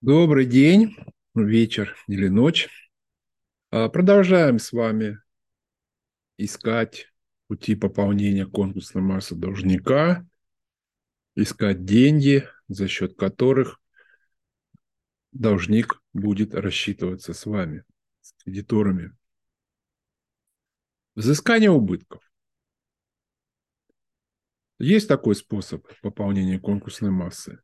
[0.00, 0.96] Добрый день,
[1.34, 2.68] вечер или ночь.
[3.72, 5.18] А, Продолжаем с вами
[6.36, 7.12] искать
[7.48, 10.24] пути пополнения конкурсной массы должника,
[11.34, 13.80] искать деньги, за счет которых
[15.32, 17.82] должник будет рассчитываться с вами,
[18.20, 19.16] с кредиторами.
[21.16, 22.22] Взыскание убытков.
[24.78, 27.60] Есть такой способ пополнения конкурсной массы.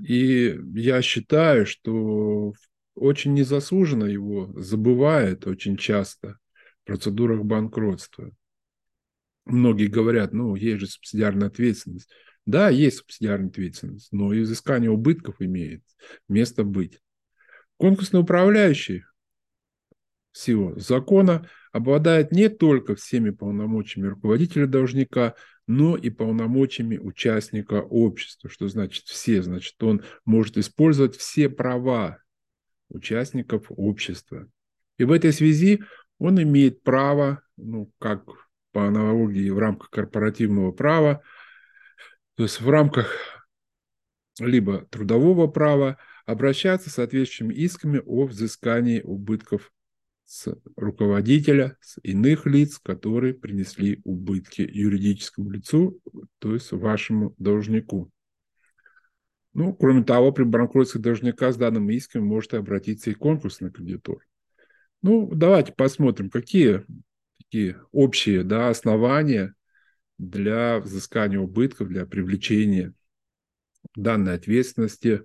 [0.00, 2.52] И я считаю, что
[2.94, 6.38] очень незаслуженно его забывают очень часто
[6.82, 8.30] в процедурах банкротства.
[9.44, 12.10] Многие говорят, ну, есть же субсидиарная ответственность.
[12.44, 15.82] Да, есть субсидиарная ответственность, но изыскание убытков имеет
[16.28, 17.00] место быть.
[17.76, 19.04] Конкурсный управляющий
[20.38, 25.34] всего закона обладает не только всеми полномочиями руководителя должника,
[25.66, 28.48] но и полномочиями участника общества.
[28.48, 29.42] Что значит все?
[29.42, 32.18] Значит, он может использовать все права
[32.88, 34.48] участников общества.
[34.96, 35.82] И в этой связи
[36.18, 38.24] он имеет право, ну, как
[38.72, 41.22] по аналогии в рамках корпоративного права,
[42.36, 43.12] то есть в рамках
[44.38, 49.72] либо трудового права обращаться с соответствующими исками о взыскании убытков
[50.28, 55.98] с руководителя, с иных лиц, которые принесли убытки юридическому лицу,
[56.38, 58.10] то есть вашему должнику.
[59.54, 64.18] Ну, кроме того, при банкротстве должника с данным иском может обратиться и конкурсный кредитор.
[65.00, 66.84] Ну, давайте посмотрим, какие
[67.38, 69.54] такие общие да, основания
[70.18, 72.92] для взыскания убытков, для привлечения
[73.96, 75.22] данной ответственности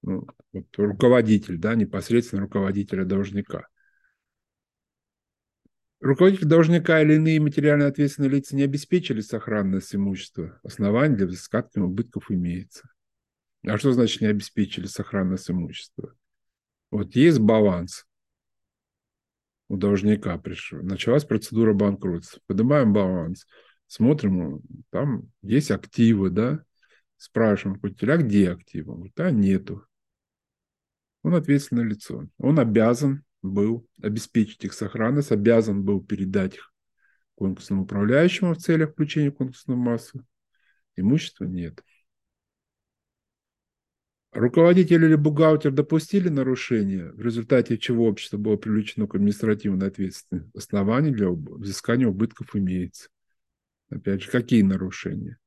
[0.00, 3.66] ну, вот, руководитель, да, непосредственно руководителя должника.
[6.04, 10.60] Руководитель должника или иные материально ответственные лица не обеспечили сохранность имущества.
[10.62, 12.90] Основание для взыскания убытков имеется.
[13.66, 16.14] А что значит не обеспечили сохранность имущества?
[16.90, 18.04] Вот есть баланс
[19.68, 20.82] у должника пришел.
[20.82, 22.38] Началась процедура банкротства.
[22.46, 23.46] Поднимаем баланс.
[23.86, 26.62] Смотрим, там есть активы, да?
[27.16, 28.92] Спрашиваем а где активы?
[28.92, 29.86] Говорит, а нету.
[31.22, 32.28] Он ответственное лицо.
[32.36, 36.72] Он обязан был обеспечить их сохранность, обязан был передать их
[37.36, 40.24] конкурсному управляющему в целях включения конкурсной массы.
[40.96, 41.82] Имущества нет.
[44.32, 50.50] Руководитель или бухгалтер допустили нарушение, в результате чего общество было привлечено к административной ответственности.
[50.56, 53.10] Оснований для взыскания убытков имеется.
[53.90, 55.38] Опять же, какие нарушения?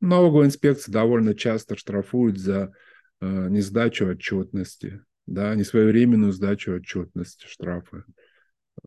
[0.00, 2.74] Налоговая инспекция довольно часто штрафует за
[3.20, 8.04] э, несдачу отчетности, да, несвоевременную сдачу отчетности, штрафы.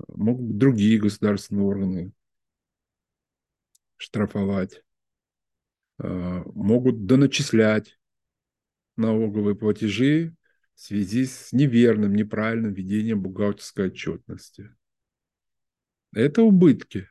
[0.07, 2.11] Могут быть другие государственные органы
[3.97, 4.83] штрафовать,
[5.99, 7.97] э, могут доначислять
[8.95, 10.35] налоговые платежи
[10.75, 14.75] в связи с неверным, неправильным ведением бухгалтерской отчетности.
[16.13, 17.09] Это убытки,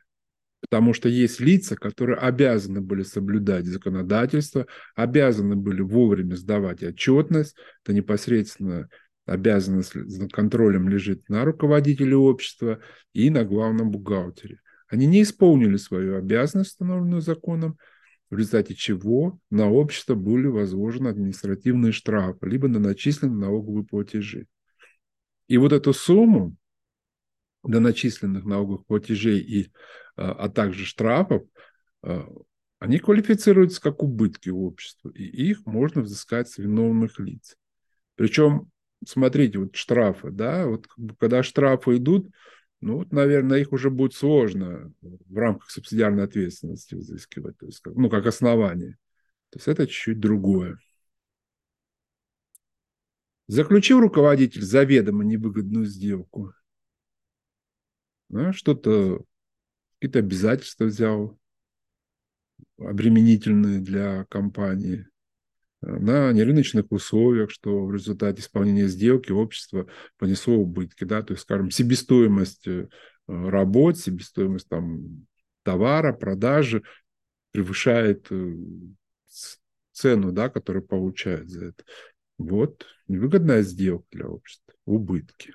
[0.61, 7.93] потому что есть лица, которые обязаны были соблюдать законодательство, обязаны были вовремя сдавать отчетность, это
[7.93, 8.89] непосредственно
[9.27, 12.79] обязанность за контролем лежит на руководителе общества
[13.13, 14.61] и на главном бухгалтере.
[14.87, 17.77] Они не исполнили свою обязанность, установленную законом,
[18.29, 24.47] в результате чего на общество были возложены административные штрафы, либо на начисленные налоговые платежи.
[25.47, 26.55] И вот эту сумму
[27.63, 29.71] до начисленных налоговых платежей, и,
[30.15, 31.43] а, а также штрафов,
[32.01, 32.27] а,
[32.79, 37.57] они квалифицируются как убытки общества, и их можно взыскать с виновных лиц.
[38.15, 38.69] Причем,
[39.05, 40.87] смотрите, вот штрафы, да, вот
[41.19, 42.29] когда штрафы идут,
[42.79, 48.09] ну, вот, наверное, их уже будет сложно в рамках субсидиарной ответственности взыскивать, то есть, ну,
[48.09, 48.97] как основание.
[49.49, 50.77] То есть это чуть-чуть другое.
[53.47, 56.53] Заключил руководитель заведомо невыгодную сделку,
[58.29, 59.23] да, что-то,
[59.95, 61.39] какие-то обязательства взял,
[62.77, 65.07] обременительные для компании,
[65.81, 69.87] на нерыночных условиях, что в результате исполнения сделки общество
[70.17, 72.87] понесло убытки, да, то есть, скажем, себестоимость э,
[73.27, 75.27] работ, себестоимость там,
[75.63, 76.83] товара, продажи
[77.51, 78.55] превышает э,
[79.91, 81.83] цену, да, которую получает за это.
[82.37, 85.53] Вот, невыгодная сделка для общества, убытки.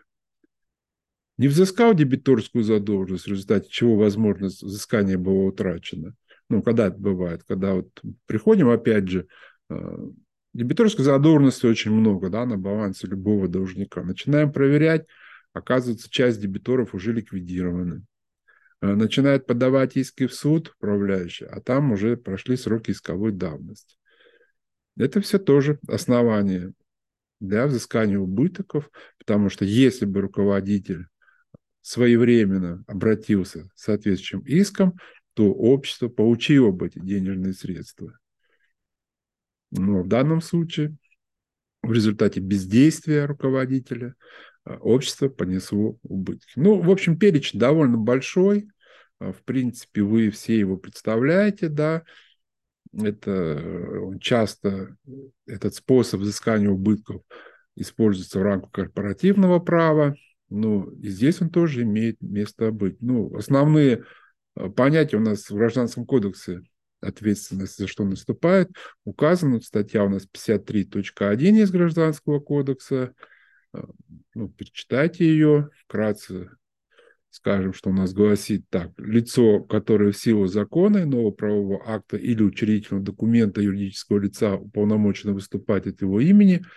[1.38, 6.14] Не взыскал дебиторскую задолженность, в результате чего возможность взыскания была утрачена.
[6.48, 7.42] Ну, когда это бывает?
[7.44, 7.88] Когда вот
[8.26, 9.26] приходим, опять же,
[10.52, 14.02] дебиторской задолженности очень много да, на балансе любого должника.
[14.02, 15.06] Начинаем проверять,
[15.52, 18.04] оказывается, часть дебиторов уже ликвидированы.
[18.82, 23.96] Э, начинает подавать иски в суд управляющий, а там уже прошли сроки исковой давности.
[24.96, 26.72] Это все тоже основание
[27.40, 31.06] для взыскания убытков, потому что если бы руководитель
[31.80, 34.94] своевременно обратился с соответствующим иском,
[35.34, 38.18] то общество получило бы эти денежные средства.
[39.72, 40.94] Но в данном случае
[41.82, 44.14] в результате бездействия руководителя
[44.64, 46.52] а, общество понесло убытки.
[46.56, 48.68] Ну, в общем, перечень довольно большой.
[49.18, 52.04] А, в принципе, вы все его представляете, да.
[52.92, 54.96] Это э, часто
[55.46, 57.22] этот способ взыскания убытков
[57.74, 60.14] используется в рамках корпоративного права.
[60.50, 63.00] Ну, и здесь он тоже имеет место быть.
[63.00, 64.04] Ну, основные
[64.54, 66.60] а, понятия у нас в Гражданском кодексе
[67.02, 68.70] ответственность за что наступает,
[69.04, 73.14] указана статья у нас 53.1 из Гражданского кодекса.
[73.72, 73.86] А,
[74.34, 76.50] ну, перечитайте ее, вкратце
[77.30, 78.90] скажем, что у нас гласит так.
[78.98, 85.86] Лицо, которое в силу закона, иного правового акта или учредительного документа юридического лица уполномочено выступать
[85.86, 86.62] от его имени–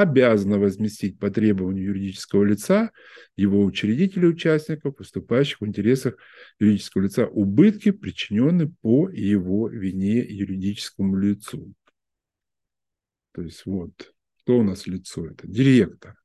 [0.00, 2.90] обязана возместить по требованию юридического лица,
[3.34, 6.16] его учредителей участников, поступающих в интересах
[6.58, 11.72] юридического лица, убытки, причиненные по его вине юридическому лицу.
[13.32, 14.12] То есть вот,
[14.42, 15.26] кто у нас лицо?
[15.26, 16.16] Это директор.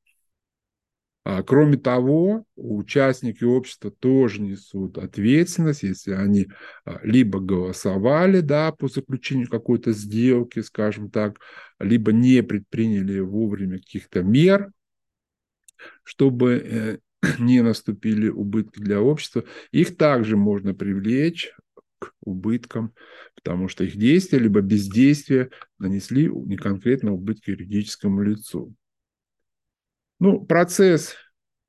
[1.24, 6.48] А кроме того, участники общества тоже несут ответственность, если они
[6.84, 11.38] а, либо голосовали да, по заключению какой-то сделки, скажем так,
[11.78, 14.72] либо не предприняли вовремя каких-то мер,
[16.02, 16.98] чтобы э,
[17.38, 21.54] не наступили убытки для общества, их также можно привлечь
[22.00, 22.94] к убыткам,
[23.36, 28.74] потому что их действия либо бездействие нанесли не конкретно убытки юридическому лицу.
[30.22, 31.16] Ну, процесс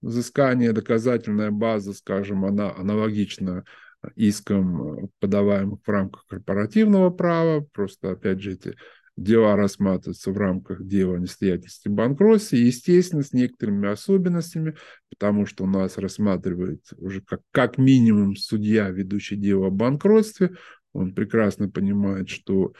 [0.03, 3.65] взыскания доказательная база, скажем, она аналогична
[4.15, 7.65] искам, подаваемым в рамках корпоративного права.
[7.73, 8.75] Просто, опять же, эти
[9.17, 14.75] дела рассматриваются в рамках дела о несостоятельности банкротства, естественно, с некоторыми особенностями,
[15.09, 20.51] потому что у нас рассматривает уже как, как минимум судья, ведущий дело о банкротстве.
[20.93, 22.73] Он прекрасно понимает, что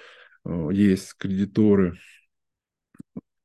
[0.46, 1.98] э, есть кредиторы,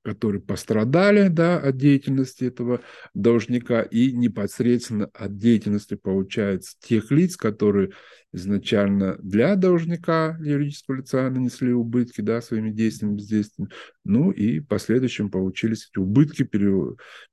[0.09, 2.81] которые пострадали да, от деятельности этого
[3.13, 7.91] должника и непосредственно от деятельности, получается, тех лиц, которые
[8.33, 13.71] изначально для должника, юридического лица нанесли убытки да, своими действиями, бездействиями,
[14.05, 16.45] ну и в последующем получились эти убытки,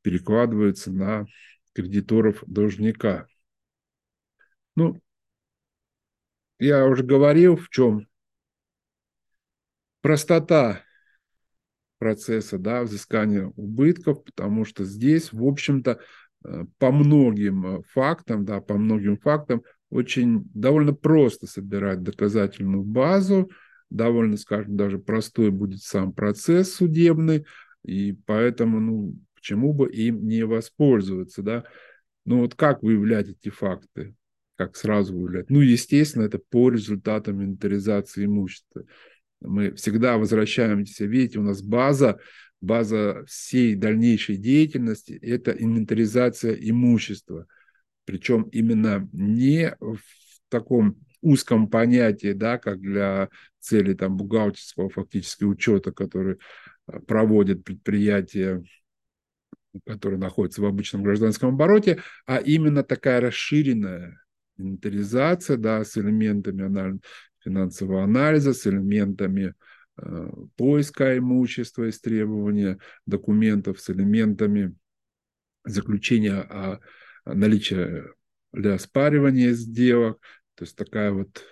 [0.01, 1.27] перекладываются на
[1.73, 3.25] кредиторов должника.
[4.75, 5.01] Ну,
[6.59, 8.05] я уже говорил, в чем
[10.01, 10.84] простота
[11.97, 15.99] процесса да, взыскания убытков, потому что здесь, в общем-то,
[16.43, 23.49] э, по многим э, фактам, да, по многим фактам очень довольно просто собирать доказательную базу,
[23.89, 27.45] довольно, скажем, даже простой будет сам процесс судебный,
[27.83, 31.63] и поэтому, ну, почему бы им не воспользоваться, да?
[32.25, 34.15] Ну, вот как выявлять эти факты?
[34.55, 35.49] Как сразу выявлять?
[35.49, 38.83] Ну, естественно, это по результатам инвентаризации имущества.
[39.45, 42.19] Мы всегда возвращаемся, видите, у нас база,
[42.61, 47.47] база всей дальнейшей деятельности– это инвентаризация имущества.
[48.05, 49.99] Причем именно не в
[50.49, 56.37] таком узком понятии, да, как для цели там, бухгалтерского фактически учета, который
[56.87, 58.63] э, проводит предприятие,
[59.85, 64.21] которое находится в обычном гражданском обороте, а именно такая расширенная
[64.57, 66.63] инвентаризация да, с элементами
[67.45, 69.53] финансового анализа с элементами
[69.97, 74.75] э, поиска имущества, истребования документов, с элементами
[75.63, 76.79] заключения о
[77.25, 78.03] наличии
[78.51, 80.19] для оспаривания сделок.
[80.55, 81.43] То есть такая вот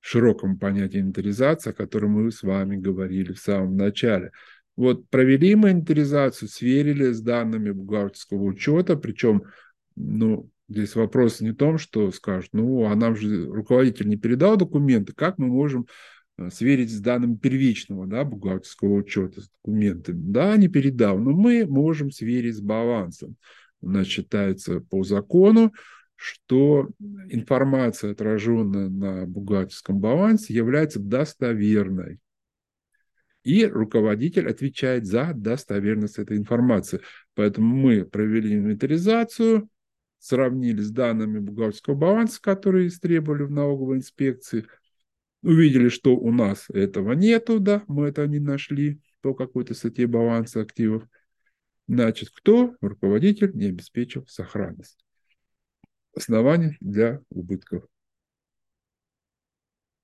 [0.00, 4.32] широком понятии инвентаризация, о котором мы с вами говорили в самом начале.
[4.74, 9.44] Вот провели мы инвентаризацию, сверили с данными бухгалтерского учета, причем
[9.94, 14.56] ну, Здесь вопрос не в том, что скажут, ну, а нам же руководитель не передал
[14.56, 15.86] документы, как мы можем
[16.38, 20.18] э, сверить с данными первичного да, бухгалтерского учета, с документами.
[20.18, 23.36] Да, не передал, но мы можем сверить с балансом.
[23.82, 25.74] У нас считается по закону,
[26.16, 26.88] что
[27.28, 32.18] информация, отраженная на бухгалтерском балансе, является достоверной.
[33.44, 37.00] И руководитель отвечает за достоверность этой информации.
[37.34, 39.68] Поэтому мы провели инвентаризацию,
[40.22, 44.66] сравнили с данными бухгалтерского баланса, которые истребовали в налоговой инспекции,
[45.42, 50.60] увидели, что у нас этого нету, да, мы это не нашли по какой-то статье баланса
[50.60, 51.02] активов.
[51.88, 52.76] Значит, кто?
[52.80, 55.04] Руководитель не обеспечил сохранность.
[56.14, 57.84] Основание для убытков.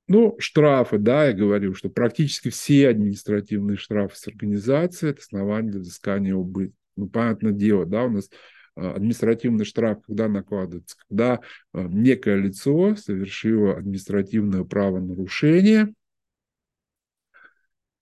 [0.09, 5.81] Ну, штрафы, да, я говорил, что практически все административные штрафы с организацией– это основание для
[5.81, 6.77] взыскания убытков.
[6.97, 8.29] Ну, понятное дело, да, у нас
[8.79, 10.97] административный штраф когда накладывается?
[11.09, 11.41] Когда
[11.73, 15.93] а, некое лицо совершило административное правонарушение,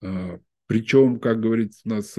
[0.01, 2.13] а, причем, как говорится у нас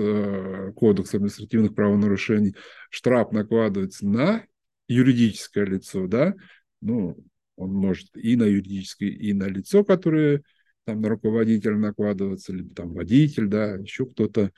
[0.75, 2.55] Кодекс административных правонарушений,
[2.89, 4.47] штраф накладывается на
[4.89, 6.35] юридическое лицо, да,
[6.81, 7.23] ну,
[7.57, 10.43] он может и на юридическое, и на лицо, которое
[10.85, 14.53] там на руководителя накладывается, либо там водитель, да, еще кто-то.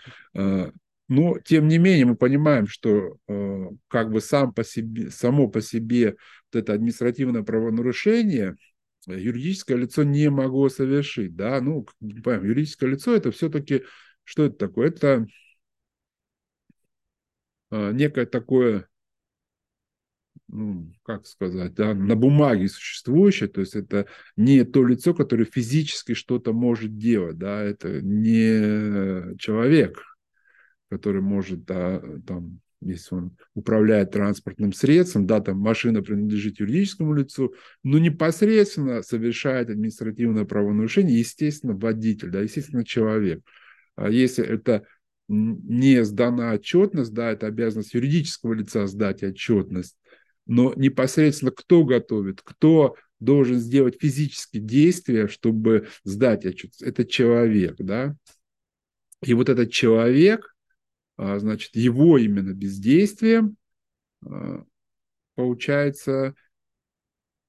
[1.11, 5.61] Но, тем не менее, мы понимаем, что э, как бы сам по себе, само по
[5.61, 6.15] себе
[6.53, 8.55] вот это административное правонарушение
[9.09, 11.35] юридическое лицо не могло совершить.
[11.35, 11.61] Да?
[11.61, 13.83] Ну, понимаем, юридическое лицо– это все-таки,
[14.23, 14.91] что это такое?
[14.91, 15.27] Это
[17.73, 18.89] э, некое такое,
[20.47, 26.15] ну, как сказать, да, на бумаге существующее, то есть это не то лицо, которое физически
[26.15, 30.05] что-то может делать, да, это не человек,
[30.91, 37.55] который может, да, там, если он управляет транспортным средством, да, там машина принадлежит юридическому лицу,
[37.85, 43.41] но непосредственно совершает административное правонарушение, естественно, водитель, да, естественно, человек.
[43.97, 44.85] А если это
[45.29, 49.97] не сдана отчетность, да, это обязанность юридического лица сдать отчетность,
[50.47, 58.17] но непосредственно кто готовит, кто должен сделать физические действия, чтобы сдать отчетность, это человек, да.
[59.23, 60.57] И вот этот человек,
[61.39, 63.57] значит, его именно бездействием
[64.25, 64.65] а,
[65.35, 66.35] получается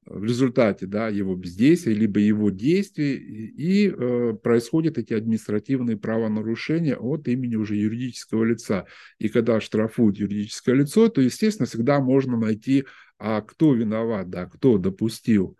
[0.06, 7.28] в результате да, его бездействия, либо его действий, и э, происходят эти административные правонарушения от
[7.28, 8.88] имени уже юридического лица.
[9.20, 12.86] И когда штрафуют юридическое лицо, то, естественно, всегда можно найти,
[13.20, 15.58] а кто виноват, да, кто допустил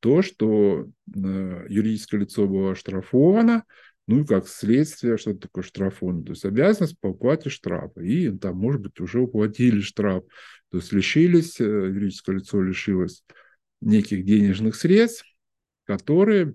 [0.00, 3.64] то, что э, юридическое лицо было оштрафовано,
[4.06, 6.24] ну и как следствие, что такое штрафон?
[6.24, 8.00] То есть обязанность по уплате штрафа.
[8.00, 10.22] И там, может быть, уже уплатили штраф.
[10.70, 13.24] То есть лишились, э, юридическое лицо лишилось
[13.80, 15.24] неких денежных средств,
[15.84, 16.54] которые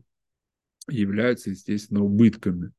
[0.90, 2.72] являются, естественно, убытками.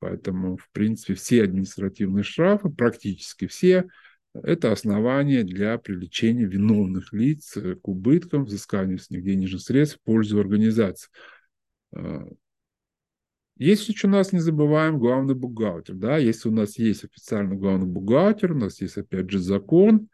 [0.00, 3.88] Поэтому, в принципе, все административные штрафы, практически все,
[4.34, 10.38] это основание для привлечения виновных лиц к убыткам, взысканию с них денежных средств в пользу
[10.38, 11.08] организации.
[13.58, 18.52] Если у нас не забываем главный бухгалтер, да, если у нас есть официальный главный бухгалтер,
[18.52, 20.08] у нас есть опять же закон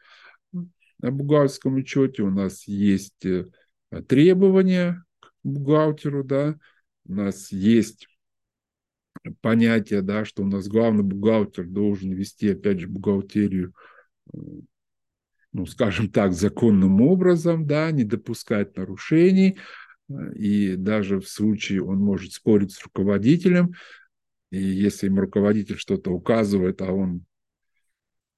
[1.02, 3.46] о бухгалтерском учете, у нас есть э,
[4.06, 6.56] требования к бухгалтеру, да,
[7.04, 8.06] у нас есть
[9.40, 13.74] понятие, да, что у нас главный бухгалтер должен вести, опять же, бухгалтерию,
[14.32, 14.38] э,
[15.52, 19.58] ну, скажем так, законным образом, да, не допускать нарушений,
[20.34, 23.74] и даже в случае он может спорить с руководителем,
[24.50, 27.24] и если ему руководитель что-то указывает, а он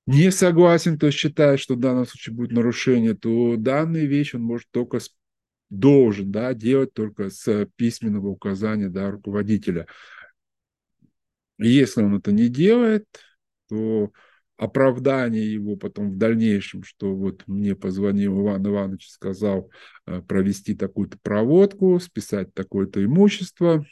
[0.06, 4.68] не согласен, то считает, что в данном случае будет нарушение, то данные вещи он может
[4.70, 5.00] только
[5.70, 9.86] должен да, делать только с письменного указания да, руководителя.
[11.58, 13.06] Если он это не делает,
[13.68, 14.12] то
[14.64, 19.70] оправдание его потом в дальнейшем, что вот мне позвонил Иван Иванович, сказал
[20.06, 23.84] э, провести такую-то проводку, списать такое-то имущество,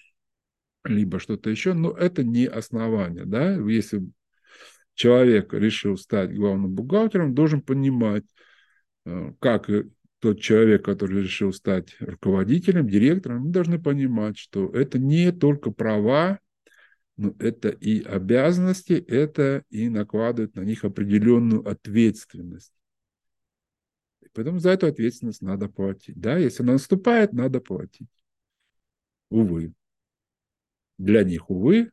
[0.85, 3.25] либо что-то еще, но это не основание.
[3.25, 3.55] Да?
[3.55, 4.03] Если
[4.95, 8.25] человек решил стать главным бухгалтером, должен понимать,
[9.05, 9.69] э, как
[10.21, 16.39] тот человек, который решил стать руководителем, директором, должны понимать, что это не только права,
[17.17, 22.73] но это и обязанности, это и накладывает на них определенную ответственность.
[24.23, 26.19] И поэтому за эту ответственность надо платить.
[26.19, 28.09] Да, если она наступает, надо платить.
[29.29, 29.73] Увы.
[30.99, 31.91] Для них, увы,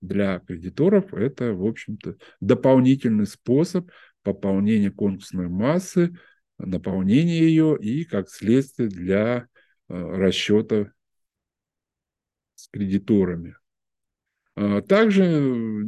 [0.00, 3.90] для кредиторов это, в общем-то, дополнительный способ
[4.22, 6.16] пополнения конкурсной массы,
[6.58, 9.48] наполнения ее и, как следствие, для
[9.88, 10.92] э, расчета
[12.54, 13.56] с кредиторами.
[14.58, 15.86] А, также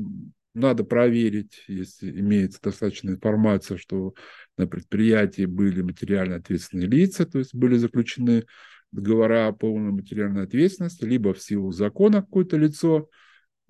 [0.55, 4.15] надо проверить, если имеется достаточная информация, что
[4.57, 8.45] на предприятии были материально ответственные лица, то есть были заключены
[8.93, 13.09] договора о полной материальной ответственности, либо в силу закона какое-то лицо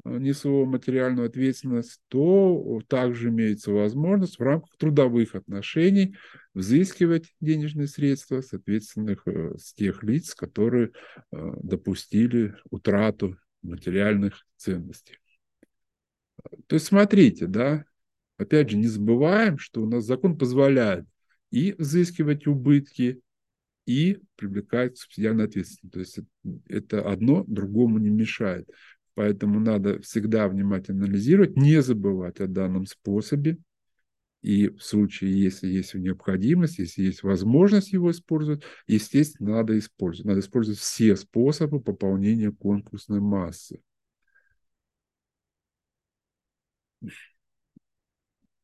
[0.04, 6.14] а, несло материальную ответственность, то также имеется возможность в рамках трудовых отношений
[6.52, 10.90] взыскивать денежные средства с ответственных э, с тех лиц, которые
[11.33, 15.18] э, допустили утрату материальных ценностей.
[16.66, 17.84] То есть смотрите, да,
[18.36, 21.06] опять же, не забываем, что у нас закон позволяет
[21.50, 23.20] и взыскивать убытки,
[23.86, 25.92] и привлекает к субсидиарной ответственности.
[25.92, 26.20] То есть
[26.68, 28.68] это одно другому не мешает.
[29.14, 33.58] Поэтому надо всегда внимательно анализировать, не забывать о данном способе.
[34.42, 40.26] И в случае, если есть необходимость, если есть возможность его использовать, естественно, надо использовать.
[40.26, 43.82] Надо использовать все способы пополнения конкурсной массы.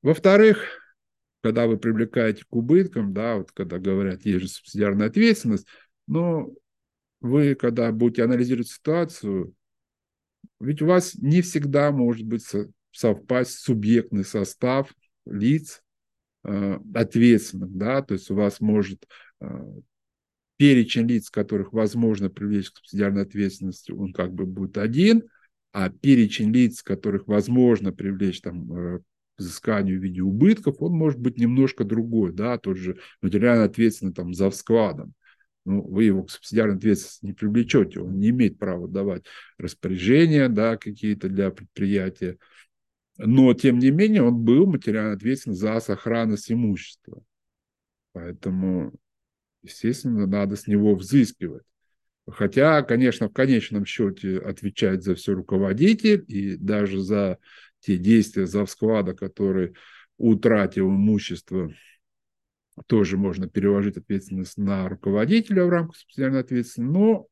[0.00, 0.64] Во-вторых,
[1.42, 5.66] когда вы привлекаете к убыткам, да, вот когда говорят, есть же субсидиарная ответственность,
[6.06, 6.50] но
[7.20, 9.54] вы, когда будете анализировать ситуацию,
[10.58, 12.46] ведь у вас не всегда может быть
[12.92, 14.94] совпасть субъектный состав
[15.26, 15.82] лиц
[16.44, 19.06] э, ответственных, да, то есть у вас может
[19.40, 19.46] э,
[20.56, 25.24] перечень лиц, которых возможно привлечь к субсидиарной ответственности, он как бы будет один,
[25.72, 29.00] а перечень лиц, которых возможно привлечь там, э,
[29.38, 34.32] взысканию в виде убытков, он может быть немножко другой, да, тот же материально ответственный там
[34.32, 35.14] за складом
[35.66, 39.24] ну, вы его к субсидиарной ответственности не привлечете, он не имеет права давать
[39.58, 42.38] распоряжения да, какие-то для предприятия.
[43.18, 47.22] Но, тем не менее, он был материально ответственен за сохранность имущества.
[48.12, 48.92] Поэтому,
[49.62, 51.64] естественно, надо с него взыскивать.
[52.28, 57.38] Хотя, конечно, в конечном счете отвечает за все руководитель, и даже за
[57.80, 59.74] те действия за склада, который
[60.18, 61.72] утратил имущество
[62.86, 67.26] тоже можно переложить ответственность на руководителя в рамках субсидиарной ответственности, но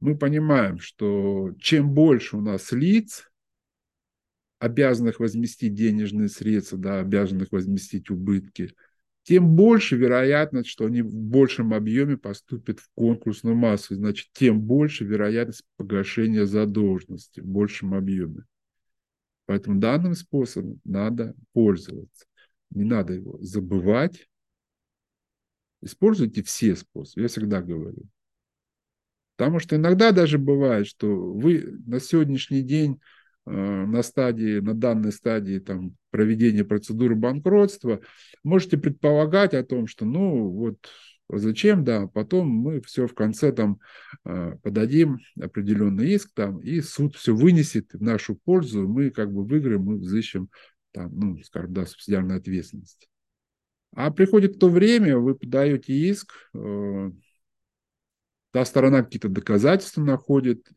[0.00, 3.30] мы понимаем, что чем больше у нас лиц,
[4.62, 8.72] обязанных возместить денежные средства, да, обязанных возместить убытки,
[9.24, 13.94] тем больше вероятность, что они в большем объеме поступят в конкурсную массу.
[13.94, 18.44] Значит, тем больше вероятность погашения задолженности в большем объеме.
[19.46, 22.26] Поэтому данным способом надо пользоваться.
[22.70, 24.28] Не надо его забывать,
[25.82, 28.04] Используйте все способы, я всегда говорю.
[29.36, 33.00] Потому что иногда даже бывает, что вы на сегодняшний день
[33.44, 38.00] на стадии, на данной стадии там, проведения процедуры банкротства
[38.44, 40.78] можете предполагать о том, что ну вот
[41.28, 43.80] зачем, да, потом мы все в конце там
[44.24, 49.44] э, подадим определенный иск там, и суд все вынесет в нашу пользу, мы как бы
[49.44, 50.48] выиграем, мы взыщем
[50.92, 53.08] там, ну, скажем, да, субсидиарной ответственности.
[53.94, 57.10] А приходит то время, вы подаете иск, э,
[58.50, 60.68] та сторона какие-то доказательства находит,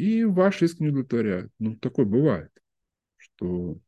[0.00, 1.52] и ваш иск не удовлетворяют.
[1.58, 2.50] Ну, такое бывает,
[3.18, 3.78] что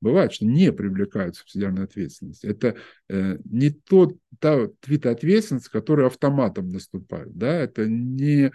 [0.00, 2.44] бывает, что не привлекают субсидиарную ответственность.
[2.44, 2.76] Это
[3.08, 7.36] э, не тот та вид ответственности, который автоматом наступает.
[7.36, 7.52] Да?
[7.52, 8.52] Это не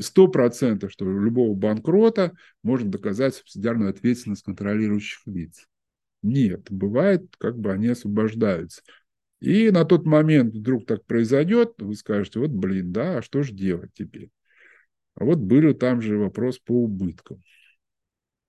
[0.00, 5.68] сто процентов, что любого банкрота можно доказать субсидиарную ответственность контролирующих лиц.
[6.22, 8.80] Нет, бывает, как бы они освобождаются.
[9.40, 13.52] И на тот момент вдруг так произойдет, вы скажете, вот блин, да, а что же
[13.52, 14.30] делать теперь?
[15.18, 17.42] А вот был там же вопрос по убыткам.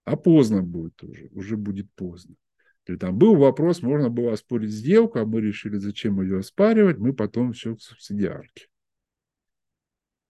[0.05, 2.35] А поздно будет уже, уже будет поздно.
[2.85, 7.13] Или там был вопрос, можно было оспорить сделку, а мы решили, зачем ее оспаривать, мы
[7.13, 8.67] потом все в субсидиарке.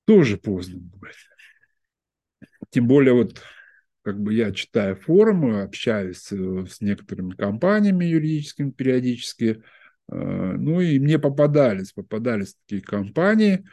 [0.05, 1.13] Тоже поздно будет.
[2.69, 3.41] Тем более вот
[4.01, 9.61] как бы я читаю форумы, общаюсь э, с некоторыми компаниями юридическими периодически,
[10.09, 13.65] э, ну и мне попадались, попадались такие компании,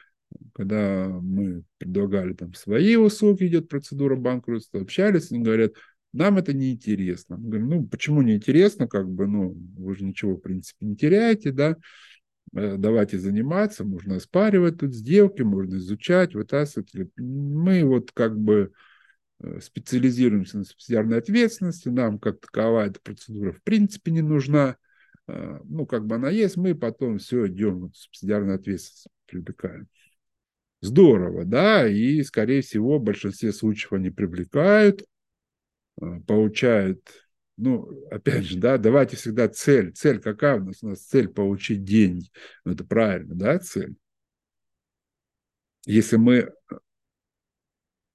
[0.54, 5.72] когда мы предлагали там свои услуги, идет процедура банкротства, общались, они говорят,
[6.12, 7.36] нам это не интересно.
[7.36, 10.96] Мы говорим, ну, почему не интересно, как бы, ну, вы же ничего, в принципе, не
[10.96, 11.76] теряете, да,
[12.54, 17.10] э, давайте заниматься, можно оспаривать тут сделки, можно изучать, вытаскивать.
[17.16, 18.72] Мы вот как бы
[19.38, 24.76] Э, специализируемся на субсидиарной ответственности, нам как таковая эта процедура в принципе не нужна.
[25.28, 29.88] Э, ну, как бы она есть, мы потом все идем в субсидиарную ответственность привлекаем.
[30.86, 35.04] Здорово, да, и, скорее всего, в большинстве случаев они привлекают,
[36.00, 37.00] э, получают,
[37.56, 39.92] ну, опять же, да, давайте всегда цель.
[39.92, 40.84] Цель какая у нас?
[40.84, 42.28] У нас цель получить деньги.
[42.64, 43.96] Ну, это правильно, да, цель.
[45.86, 46.52] Если мы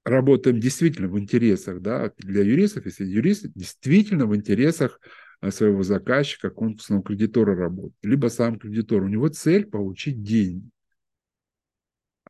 [0.06, 4.98] работаем действительно в интересах, да, для юристов, если юрист действительно в интересах
[5.42, 10.71] а, своего заказчика, конкурсного кредитора работает, либо сам кредитор, у него цель получить деньги.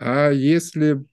[0.05, 1.05] А если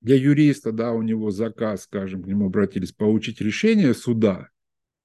[0.00, 4.48] для юриста, да, у него заказ, скажем, к нему обратились, получить решение суда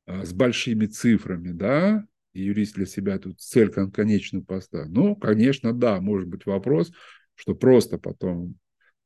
[0.07, 2.03] а, с большими цифрами, да,
[2.33, 6.91] и юрист для себя тут цель конечную поставил, ну, конечно, да, может быть вопрос,
[7.35, 8.55] что просто потом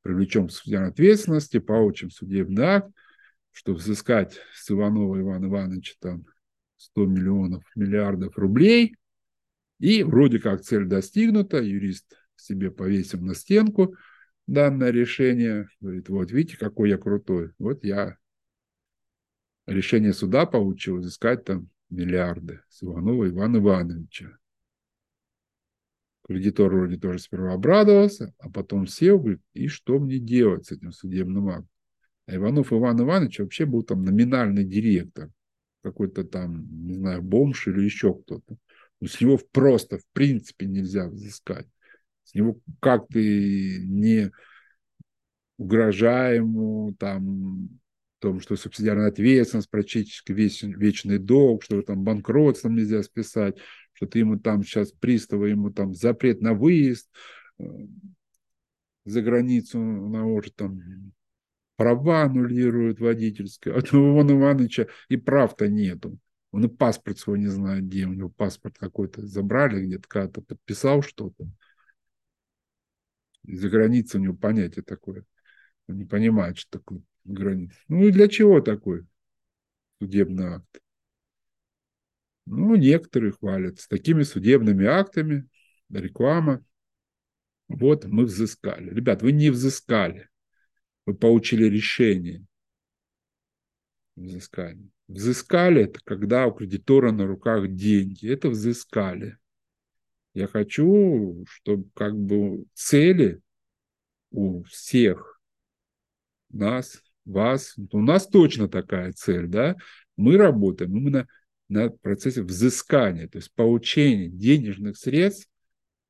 [0.02, 2.90] привлечем к ответственности, получим судебный акт,
[3.52, 6.26] чтобы взыскать с Иванова Ивана Ивановича там
[6.78, 8.96] 100 миллионов, миллиардов рублей,
[9.78, 13.96] И вроде как цель достигнута, юрист себе повесил на стенку
[14.48, 18.18] данное решение, говорит, вот видите, какой я крутой, вот я
[19.66, 24.38] решение суда получил взыскать там миллиарды с Иванова Ивана Ивановича.
[26.28, 30.92] Кредитор вроде тоже сперва обрадовался, а потом сел, говорит, и что мне делать с этим
[30.92, 31.70] судебным актом?
[32.26, 35.32] А Иванов Иван Иванович вообще был там номинальный директор,
[35.82, 38.58] какой-то там, не знаю, бомж или еще кто-то.
[39.00, 41.68] Но с него просто, в принципе, нельзя взыскать.
[42.28, 44.32] С него как ты не
[45.58, 47.70] угрожая ему, там,
[48.20, 53.58] том, что субсидиарная ответственность, практически весь, вечный долг, что там банкротством нельзя списать,
[53.94, 57.10] что ты ему там сейчас приставы, ему там запрет на выезд
[57.60, 57.64] э,
[59.06, 61.14] за границу наложит, там
[61.78, 63.76] права аннулируют водительские.
[63.76, 66.18] А у Ивана Ивановича и прав-то нету.
[66.52, 71.04] Он и паспорт свой не знает, где у него паспорт какой-то забрали где-то, когда-то подписал
[71.04, 71.48] что-то.
[73.48, 75.26] За границей у него понятие такое.
[75.88, 77.72] Он не понимает, что такое границ.
[77.88, 79.06] Ну и для чего такой
[80.00, 80.82] судебный акт?
[82.46, 85.48] Ну, некоторые хвалят с такими судебными актами,
[85.90, 86.64] реклама.
[87.68, 88.94] Вот мы взыскали.
[88.94, 90.30] Ребят, вы не взыскали.
[91.06, 92.46] Вы получили решение
[94.16, 94.90] взыскания.
[95.08, 98.30] Взыскали– это когда у кредитора на руках деньги.
[98.30, 99.38] Это взыскали.
[100.38, 103.42] Я хочу, чтобы как бы цели
[104.30, 105.42] у всех
[106.52, 109.78] нас вас, у нас точно такая цель, да,
[110.16, 111.28] мы работаем именно
[111.70, 115.50] на процессе взыскания, то есть получения денежных средств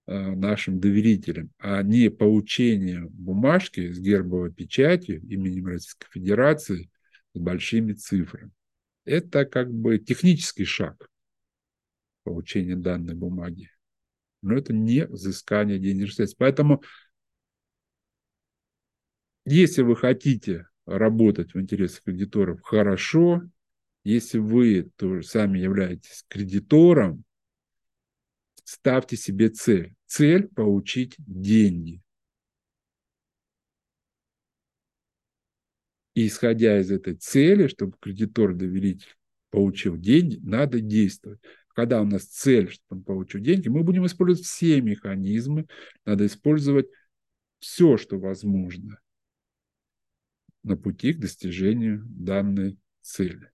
[0.08, 6.90] э, нашим доверителям, а не получение бумажки с гербовой печатью именем Российской Федерации
[7.34, 8.52] с большими цифрами.
[9.06, 11.10] Это как бы технический шаг
[12.26, 13.70] получения данной бумаги.
[14.42, 16.38] Но это не взыскание денежных средств.
[16.38, 16.84] Поэтому,
[19.46, 23.44] если вы хотите работать в интересах кредиторов хорошо.
[24.04, 27.26] Если вы тоже сами являетесь кредитором,
[28.64, 29.96] ставьте себе цель.
[30.06, 32.02] Цель– получить деньги.
[36.14, 39.14] И исходя из этой цели, чтобы кредитор-доверитель
[39.50, 41.42] получил деньги, надо действовать.
[41.78, 45.68] Когда у нас цель, чтобы он получил деньги, мы будем использовать все механизмы,
[46.06, 46.88] надо использовать
[47.60, 49.00] все, что возможно
[50.64, 53.52] на пути к достижению данной цели.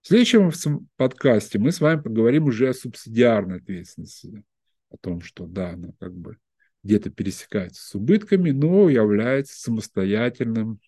[0.00, 4.42] В следующем подкасте мы с вами поговорим уже о субсидиарной ответственности,
[4.90, 6.38] о том, что да, она как бы
[6.82, 10.80] где-то пересекается с убытками, но является самостоятельным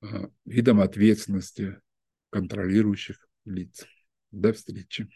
[0.00, 1.78] а, видом ответственности
[2.30, 3.86] контролирующих лиц.
[4.30, 5.08] До встречи.